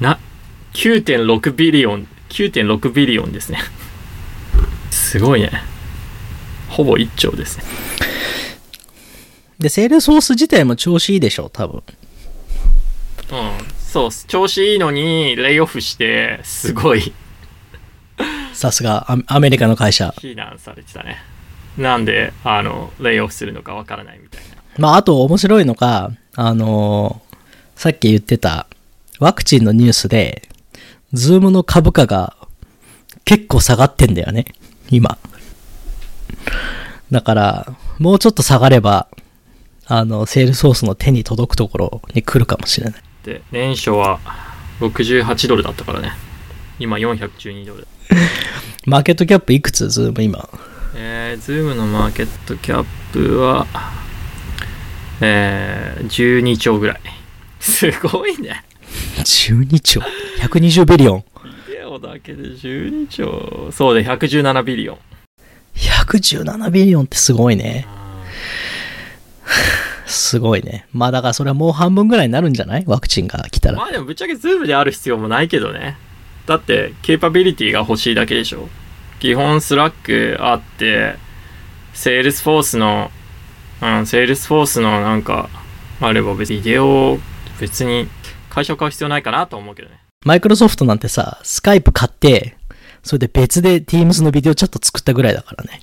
[0.00, 0.18] な
[0.72, 3.58] ？9.6 billion 9.6 billion ですね
[4.90, 5.50] すごいね
[6.76, 7.64] ほぼ1兆ですね
[9.58, 11.82] で、セールスフォース自体も調子いいでしょ、多分。
[13.32, 17.14] うんそう調子いいのにレイオフしてすごい
[18.52, 20.14] さすがア、アメリカの会社。
[20.18, 21.16] 非難されてたね
[21.78, 27.36] なんであのレイオフするのかわからないみたいなまあ、あと面白いのが、あのー
[27.76, 28.66] さっき言ってた、
[29.20, 30.48] ワクチンのニュースで、
[31.12, 32.34] ズームの株価が
[33.26, 34.46] 結構下がってんだよね、
[34.90, 35.18] 今。
[37.10, 39.08] だから、もうちょっと下がれば、
[39.86, 43.02] あの、セールスフォースの手に届くところに来るかもしれない。
[43.24, 44.20] で年初は
[44.78, 46.12] 68ドルだったからね
[46.78, 47.88] 今412ドル
[48.84, 49.88] market cap いくつ？
[49.88, 50.48] ズーム今。
[50.94, 53.66] えー、ズームの market cap は、
[55.20, 57.00] えー、12兆ぐらい。
[57.58, 58.64] すごいね。
[59.24, 60.00] 12兆
[60.42, 61.24] ？120 billion？
[61.66, 63.72] ビデオだけで12兆。
[63.72, 64.98] そうで、117 billion。
[65.76, 67.86] 117 billion ってすごいね。
[70.06, 70.86] すごいね。
[70.92, 72.84] まあだからそれはもう半分ぐらいになるんじゃない？
[72.86, 73.78] ワクチンが来たら。
[73.78, 75.96] まあでもぶっちゃけズームである必要もないけどね。
[76.46, 78.68] だって、 capability が欲しいだけでしょ。
[79.18, 81.16] 基本スラックあって、
[81.92, 83.10] セールスフォースの、
[83.82, 85.50] うん、セールスフォースのなんか、
[86.00, 87.18] あれば別にビデオ、
[87.58, 88.08] 別に
[88.48, 89.98] 会社を買う必要ないかなと思うけどね。
[90.24, 92.55] マイクロソフトなんてさ、スカイプ買って、
[93.06, 95.80] それで別で Teams のビデオチャット作ったぐらいだからね。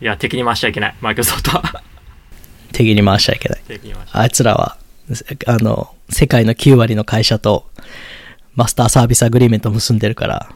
[0.00, 0.94] いや、敵に回しちゃいけない。
[1.02, 1.82] マイクロソフトは。
[2.72, 3.62] 敵に回しちゃいけない。
[3.68, 4.78] 敵に回しちゃあいつらは、
[5.48, 7.70] あの、世界の9割の会社と
[8.54, 10.48] master service agreement 結んでるから、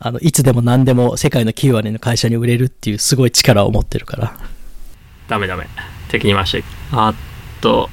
[0.00, 4.36] あの、いつでも何でも世界の9割の会社に売れるっていうすごい力を持ってるから。
[5.28, 5.68] ダメダメ。
[6.08, 7.06] 敵に回しちゃいけない。
[7.10, 7.14] あ
[7.60, 7.88] と、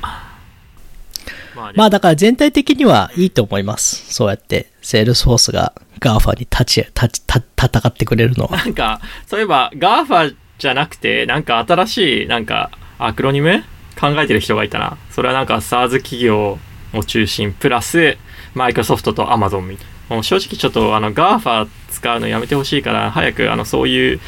[1.55, 4.11] まあね、まあだから全体的にはいいと思います。
[4.11, 7.41] そうやって、セールスフォースが GAFA に立ち、立ち、た
[7.77, 8.58] 戦ってくれるのは。
[8.58, 13.63] なんか、そういえば、GAFA じゃなくて、なんか新しい、なんか、アクロニム？
[13.99, 14.97] 考えてる人がいたな。
[15.12, 16.58] それはなんか SARS 企業
[16.93, 18.17] を中心、プラス、
[18.53, 20.15] マイクロソフトと Amazon みたいな。
[20.15, 24.19] もう正直ちょっと、あの、GAFA 使うのやめてほしいから、早く、あの、そういう、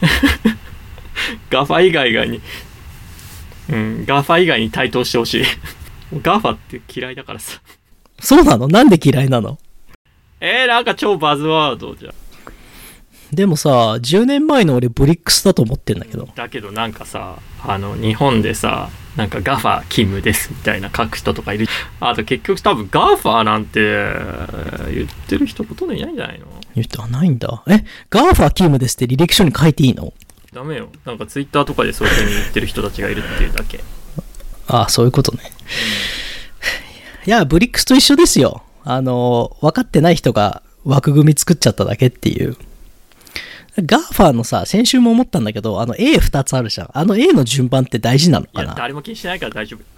[1.50, 2.40] GAFA 以外に、
[3.70, 5.44] うん、GAFA 以外に対等してほしい。
[6.12, 7.60] もう GAFA って嫌いだからさ。
[8.20, 8.68] そうなの？
[8.68, 9.58] なんで嫌いなの？
[10.46, 12.14] えー、なんか超バズワードじゃん。
[13.34, 16.28] でもさ、10年前の俺ブリックスだと思ってんだけど。
[16.34, 21.66] だけどなんかさあの日本でさなんかガファ勤務ですみたいな書く人とかいる
[21.98, 23.80] あと結局多分ガファなんて
[24.92, 26.46] 言ってる人ほとんどいないんじゃないの？
[26.74, 27.62] 言って、あ、ないんだ。
[27.66, 30.12] え、GAFA 勤務ですって履歴書に書いていいの？
[30.52, 33.80] ダメよなんかツイッターとかでそういうふうに言ってる人たちがいるっていうだけ
[34.68, 35.42] ああ、そういうことね。
[37.26, 38.62] いや、ブリックスと一緒ですよ。
[38.84, 42.56] あの、分かってない人が枠組み作っちゃっただけっていう。
[43.78, 46.90] ガーファのさ、先週も思ったんだけど、あの A2 つあるじゃん。
[46.92, 48.74] あの A の順番って大事なのかな？
[48.74, 49.80] 誰も気にしないから大丈夫。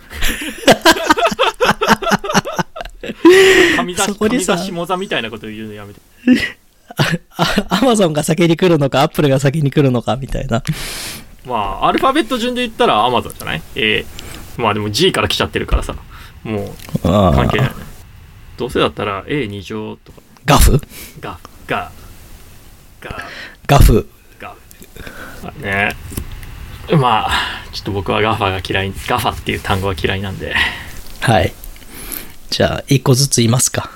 [3.76, 6.00] 上座上座下座みたいなこと言うのやめて。
[7.68, 10.62] アマゾンが先に来るのか、アップルが先に来るのか、みたいな。
[11.44, 14.06] まあアルファベット順で言ったら Amazon じゃない？A
[14.56, 15.94] まあでも G から来ちゃってるからさ。
[16.42, 16.70] もう
[17.04, 17.74] あ関係ないね。
[17.74, 17.95] ー
[18.56, 20.80] どうせだったら A2 乗とかガフ？
[21.20, 21.90] がが
[23.00, 23.18] が
[23.66, 24.08] ガフ。
[24.38, 24.54] が
[25.60, 25.94] ね
[26.90, 27.30] まあ
[27.72, 30.54] ちょっと僕はガファが嫌いガファっていう単語が嫌いなんで
[31.20, 31.52] はい。
[32.50, 33.90] じゃあ、一個ずつ言いますか。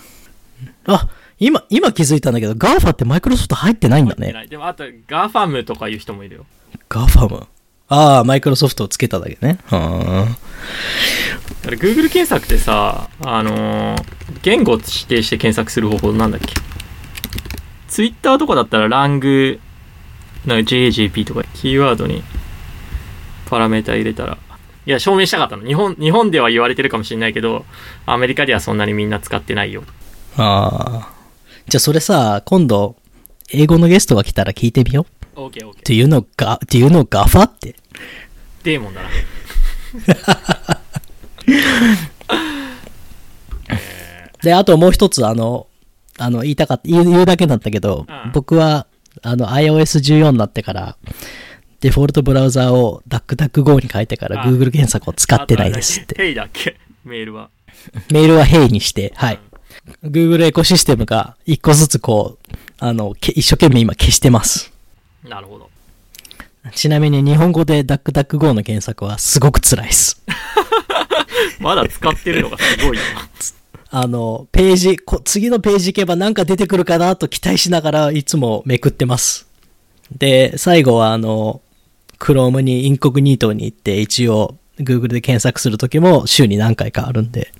[0.87, 4.47] あ、今、今気づいたんだけど、ガーファってマイクロソフト入ってないんだね。
[4.51, 6.47] でもあとガファムとかいう人もいるよ
[6.89, 7.47] ガファム。
[7.89, 9.59] ああ、マイクロソフトをつけただけね。
[9.67, 11.71] はーん。
[11.71, 14.05] だから Google 検索ってさあのー
[14.43, 16.55] 言語指定して検索する方法なんだっけ
[17.89, 19.61] ？Twitter とかだったらラング
[20.47, 22.23] なんか JAGP とかキーワードに
[23.47, 24.39] パラメータ入れたら
[24.87, 27.67] いや証明したかったの日本日本では言われてるかもしれないけど
[28.07, 29.83] アメリカではそんなにみんな使ってないよ
[30.37, 31.21] ああ。
[31.69, 32.97] じゃあそれさ、今度、
[33.53, 35.39] 英語のゲストが来たら聞いてみよう。
[35.39, 37.77] OKOK Do you know, ga, do you know ガファって。
[38.65, 39.09] デーモンだな
[44.43, 45.67] で、あともう一つ、あの、
[46.19, 48.87] あの、言いたかった、言う言うだけだったけど、うん僕は、
[49.23, 50.97] あの、iOS14 になってから、
[51.81, 56.15] デフォルトブラウザーを DuckDuckGo に変えてからあ Google 検索を使ってないですって。
[56.17, 56.77] ヘイだっけ？
[57.05, 57.49] メールは
[58.13, 59.39] メールは Hey にして、はい。
[60.05, 64.73] Google エコシステムが一個ずつこう、あの、け一生懸命今消してます。
[65.27, 65.71] なるほど。
[66.75, 70.23] ちなみに日本語でダックダック GO の検索はすごく辛いです。
[71.61, 73.03] まだ使ってるのがすごいな。
[73.93, 79.49] あの、ページ、こ次のページ行けばなんか出てくるかなと期待しながらいつもめくってます。
[80.17, 81.61] で、最後はあの、
[82.19, 87.53] Chrome にインコグニートに行って一応 Google で検索するときも週に何回かあるんで。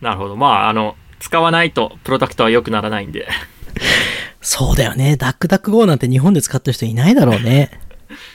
[0.00, 0.36] なるほど。
[0.36, 3.28] まあ、あの、使わないとプロダクトは良くならないんで。
[4.40, 5.16] そうだよね。
[5.16, 7.70] ダックダック GO なんて日本で使ってる人いないだろうね。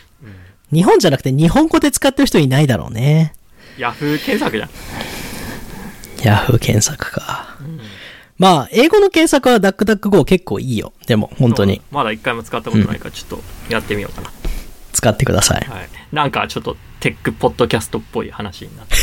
[0.72, 3.34] 日本じゃなくて日本語で使ってる人いないだろうね。
[3.78, 4.70] ヤフー検索じゃん。
[6.24, 7.58] ヤフー検索か。
[8.38, 10.94] まあ、英語の検索はダックダック GO 結構いいよ。
[11.08, 11.82] でも、本当に。
[11.92, 14.32] まだ一回も使ったことないから、ちょっとやってみようかな。
[14.92, 15.62] 使ってください。
[15.70, 15.90] はい。
[16.12, 18.96] なんかちょっとテックポッドキャストっぽい話になって。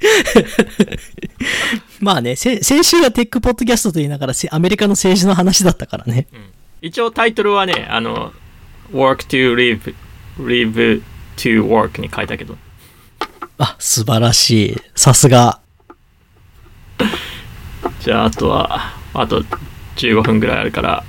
[2.00, 6.26] まあね、せ先週はテックポッドキャストと言いながらせアメリカの政治の話だったからね。
[6.80, 8.32] 一応タイトルはね、あの、
[8.92, 9.94] work to live,
[10.38, 11.02] live
[11.36, 12.56] to work に書いたけど。
[13.64, 14.76] あ、素晴らしい。
[14.96, 15.60] さすが。
[18.00, 19.44] じゃあ、あとは、あと
[19.94, 21.04] 15分ぐらいあるから、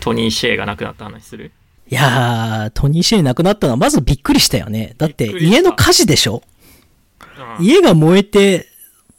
[0.00, 1.52] トニー・シェイが亡くなった話する？
[1.88, 4.94] いやー、トニー・シェイ亡くなったのはまずびっくりしたよね。
[4.98, 6.42] だって家の火事でしょ？
[6.44, 8.66] うん家が燃えて、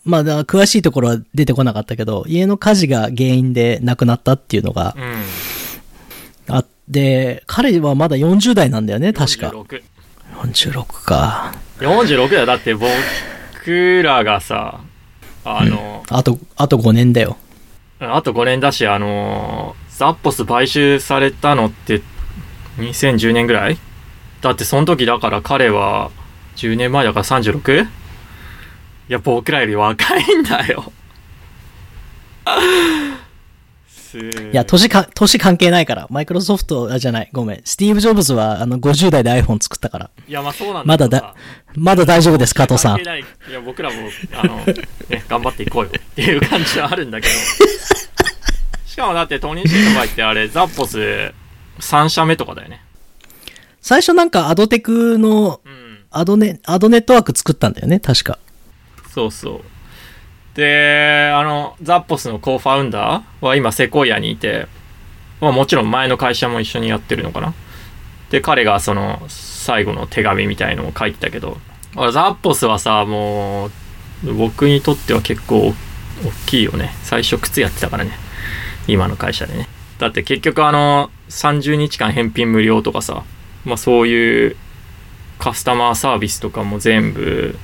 [0.06, 5.24] まあ、だ詳しいところは出てこなかったけど、家の火事が原因で亡くなったっていうのがうん。
[6.56, 9.48] あって、彼はまだ40代なんだよね、確か。
[9.50, 9.82] 46。
[10.36, 11.56] 46か。
[11.82, 12.46] 46だよ。
[12.46, 14.80] だって僕らがさ、
[15.44, 17.38] あの、あと、あと5年だよ。
[18.00, 22.02] あと5年だし、あのーザッポス買収されたのって
[22.78, 23.78] 2010年ぐらい？
[24.42, 26.10] だってその時だから彼は
[26.56, 27.84] 10年前だから 36?
[27.84, 27.88] い
[29.10, 30.92] や、僕らより若いんだよ。
[34.12, 34.20] す
[34.52, 36.08] いや、年か、年関係ないから。
[36.10, 37.62] マイクロソフト、あ、じゃない、ごめん。
[37.64, 40.10] スティーブ・ジョブズは、あの、50代で iPhone 作ったから。
[40.28, 41.36] いや、まあそうなんまだけどさだ、
[41.76, 43.06] まだ大丈夫です、加藤さんいい
[43.52, 47.34] や、僕らも、あの、ね、頑張っていこうよっていう感じはあるんだけど。
[48.86, 51.00] しかもだって、トニー・シーの場合ってあれ、ザッポス
[51.80, 52.84] 3社目とかだよね。
[53.82, 55.82] 最初なんかアドテクの、うん。
[56.12, 58.38] アドネ、アドネットワーク作ったんだよね、確か。
[59.14, 59.71] そうそう。
[60.56, 64.68] で、あの、ザッポスのコーファウンダーは今、セコイアにいて、
[65.40, 67.54] まあもちろん前の会社も一緒にやってるのかな。
[68.30, 71.58] で、彼がその、最後の手紙みたいのを書いてたけど、
[71.96, 75.74] ザッポスはさ、もう、僕にとっては結構
[76.24, 76.94] 大きいよね。
[77.04, 78.12] 最初靴やってたからね。
[78.88, 79.68] 今の会社でね。
[80.00, 83.24] だって結局あの、30日間返品無料とかさ、
[83.66, 84.56] まあそういう
[85.40, 87.58] カスタマーサービスとかも全部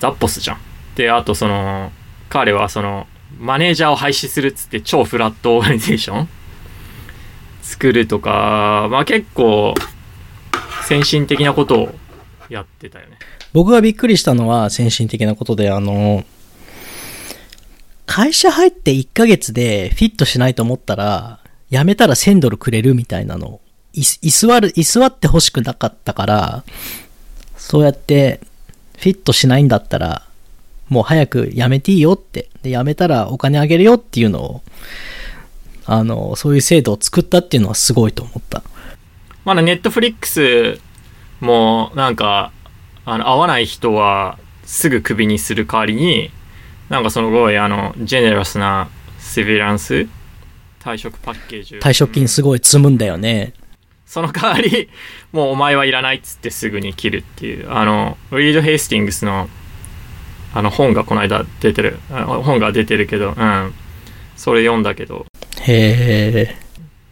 [0.00, 0.58] ザッポスじゃん。
[0.96, 1.92] で、あとその、
[2.30, 3.06] 彼はその、
[3.38, 6.28] マネージャーを廃止するっつって超フラットオーガニゼーション？
[7.62, 9.74] 作るとか、まあ結構、
[10.86, 11.94] 先進的なことを
[12.48, 13.18] やってたよね。
[13.52, 16.24] 僕がびっくりしたのは先進的なことで、あの、
[18.06, 21.40] 会社入って1ヶ月でフィットしないと思ったら、
[21.70, 23.60] 辞めたら1000ドルくれるみたいなの。
[23.92, 26.64] 居座る、居座って欲しくなかったから、
[27.56, 28.40] そうやって
[28.98, 30.26] フィットしないんだったら、
[30.90, 32.50] もう早く辞めていいよって。
[32.62, 34.62] で、辞めたらお金あげるよっていうのを、
[35.86, 38.62] あの、そういう制度を作ったっていうのはすごいと思った。
[39.44, 40.78] まだネットフリックス
[41.40, 42.52] もなんか、
[43.06, 46.30] あの、合わない人はすぐクビにする代わりに、
[46.90, 50.08] なんかそのすごいあの、ジェネラスなセビランス
[50.80, 53.52] 退職パッケージ退職金すごい積むんだよね。
[54.06, 54.90] その代わり、
[55.30, 59.48] もうお前はいらないっつってすぐに切るっていう、あの、リード・ヘイスティングスの、
[60.52, 63.74] あの本がこの間出てる、あ本が出てるけど、うん。
[64.36, 65.26] それ読んだけど、
[65.60, 66.56] へえ。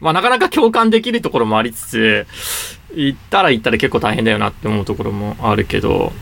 [0.00, 2.26] まあなかなか共感できるところもありつつ、
[2.94, 6.12] 行ったら行ったら結構大変だよなって思うところもあるけど、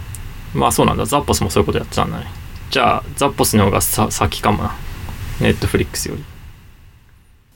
[0.53, 1.07] まあそうなんだ。
[1.07, 2.27] ザッポスもそういうことやってたんだね。
[2.71, 4.75] じゃあ、ザッポスの方がさ先かもな。
[5.41, 6.25] ネットフリックスより。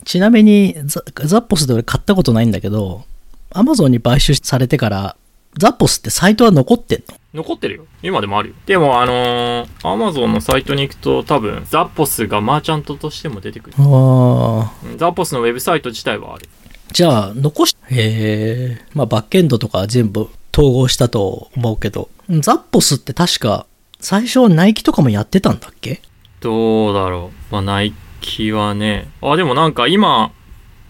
[0.05, 3.05] ちなみにザ、ザッポスで俺買ったことないんだけど、
[3.51, 5.17] アマゾンに買収されてから、
[5.57, 7.43] ザッポスってサイトは残ってんの？
[7.43, 7.87] 残ってるよ。
[8.03, 8.55] 今でもあるよ。
[8.67, 13.77] でも、あのー、アマゾンのサイトに行くと多分、ザッポスが merchant としても出てくる。
[13.79, 14.73] ああ。
[14.85, 16.49] うんザッポスのウェブサイト自体はある。
[16.93, 18.85] じゃあ、残し、へえ。
[18.95, 23.67] まあ、バックエンドとか全部統合したと思うけど、ザッポスって確か、
[24.01, 26.01] 最初はナイキとかもやってたんだっけ？
[26.41, 27.53] どうだろう。
[27.53, 29.09] まあ、ナイキはね。
[29.23, 30.33] あ、でもなんか今、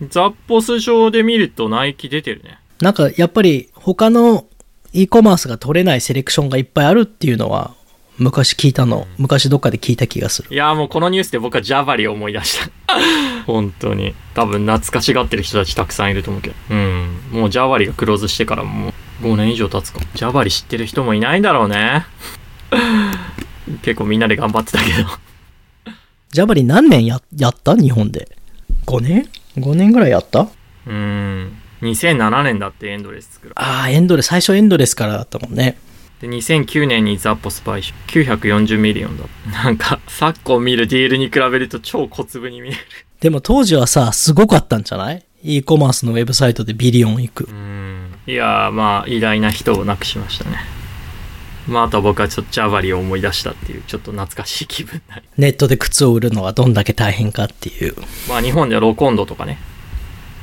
[0.08, 2.58] ザッポス上で見るとナイキ出てるね。
[2.80, 4.46] なんか、やっぱり他の
[4.92, 7.74] e コマースが取れないセレクションがいっぱいあるっていうのは、
[8.18, 9.06] 昔聞いたの。
[9.16, 10.48] 昔どっかで聞いた気がする。
[10.52, 12.70] いやーもうこのニュースで僕はジャバリを思い出した。
[13.46, 14.14] 本当に。
[14.34, 16.54] 多分懐かしがってる人たちたくさんいると思うけど。
[16.70, 17.20] うん。
[17.30, 20.00] もうジャバリがクローズしてからもう5年以上経つか。
[20.14, 22.04] ジャバリ知ってる人もいないんだろうね。
[23.82, 25.08] 結構みんなで頑張ってたけど。
[26.30, 27.74] ジャバリ何年や、やった？
[27.74, 28.28] 日本で。
[28.86, 30.48] 5年 ?5 年ぐらいやった？
[30.86, 31.59] うん。
[31.82, 33.52] 2007年だってエンドレス作る。
[33.56, 35.78] ああ、エンドレス、最初エンドレスからだったもんね。
[36.20, 37.94] で、2009年にザッポス買収。
[38.08, 39.24] 940 million だ。
[39.64, 42.78] なんか、昨今見る deal に比べると超小粒に見える。
[43.20, 47.52] でも当時はさ、すごかったんじゃない ?e コマースのウェブサイトで billion 行くう。
[47.52, 48.14] ん。
[48.26, 50.58] いやー、まあ、偉大な人を亡くしましたね。
[51.66, 55.00] まあ、あとは僕はちょっとジャバリを思い出したっていう、ちょっと懐かしい気分。
[55.38, 57.94] ネットで靴を売るのがどんだけ大変かっていう。
[58.28, 59.58] まあ、日本ではロコンドとかね。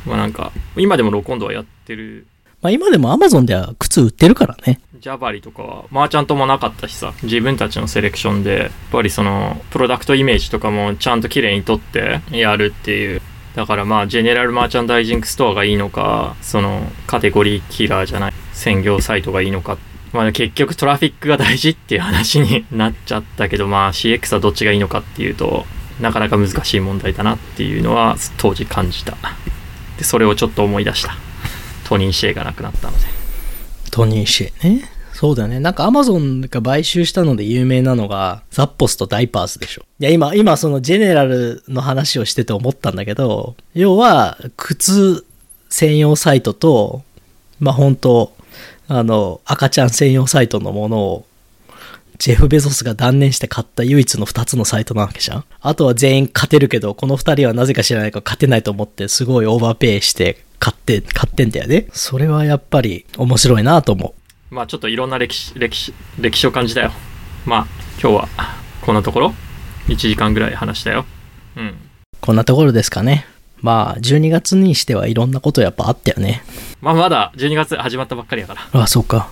[0.08, 2.26] まあなんか、今でもロコンドはやってる。
[2.62, 4.80] まあ今でも Amazon では靴売ってるからね。
[5.00, 13.22] ジャバリとかは、 merchant もなかったしさ、自分たちのセレクションで、やっぱりその、 product image とかもちゃんと綺麗に取ってやるっていう。
[13.56, 19.78] だからまあ、 general merchandising store がいいのか、その、 category killer じゃない、専業サイトがいいのか。
[20.14, 25.66] まあ結局 traffic が大事っていう話に なっちゃったけど、まあ CX はどっちがいいのかっていうと、
[26.00, 29.18] なかなか難しい問題だなっていうのは当時感じた。
[29.98, 31.16] で、それをちょっと思い出した。
[31.88, 33.06] トニー・シェイが亡くなったので。
[33.92, 34.90] トニーシェイね。
[35.14, 35.60] そうだよね。
[35.60, 39.84] なんか Amazon が買収したので有名なのが、ザッポスとダイパーズでしょ。
[40.00, 45.26] いや、今、今そのジェネラルの話をしてて思ったんだけど、要は、靴
[45.70, 47.02] 専用サイトと、
[47.60, 48.32] まあ本当
[48.90, 51.26] あの、赤ちゃん専用サイトのものを、
[52.18, 61.88] ジェフ・ベゾスが断念して買った唯一の2つのサイトなわけじゃんあとは全員勝てるけど、この2人はなぜか知らないか勝てないと思って、すごいオーバーペイして買って、買ってんだよね。
[61.94, 64.16] それはやっぱり面白いなと思
[64.52, 64.54] う。
[64.54, 66.92] まあちょっといろんな歴史、歴史、歴史を感じたよ。
[67.46, 67.68] まあ
[68.02, 68.30] 今日は
[68.82, 69.34] こんなところ
[69.88, 71.06] ?1 時間ぐらい話したよ。
[71.56, 71.76] うん。
[72.22, 73.28] こんなところですかね。
[73.62, 76.44] まあ、12月にしてはいろんなことやっぱあったよね。
[76.80, 78.82] まあまだ12月始まったばっかりやから。
[78.84, 79.30] あ、そうか。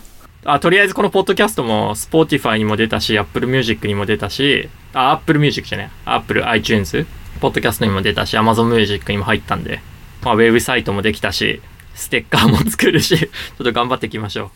[0.48, 6.12] あ、とりあえずこのポッドキャストも Spotify にも出たし、Apple Music にも出たし、あ、Apple Music じゃねえ。
[6.12, 7.08] Apple iTunes、
[7.42, 9.82] ポッドキャストにも出たし、Amazon Music にも入ったんで、
[10.22, 11.62] まあウェブサイトもできたし、
[11.96, 13.28] ステッカーも作るし、 ちょ
[13.64, 14.52] っと頑張っていきましょ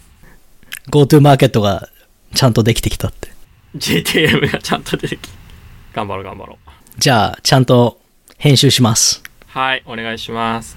[0.88, 0.92] う。
[0.92, 1.90] GoTo マーケットが
[2.36, 3.30] ちゃんとできてきたって。
[3.76, 5.30] GTM がちゃんと出てき
[5.94, 6.72] 頑張ろう頑張ろう。
[7.00, 8.00] じゃあ、ちゃんと
[8.38, 9.24] 編集します。
[9.48, 10.68] はい、お願いします。